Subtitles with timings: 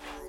[0.00, 0.27] Yes.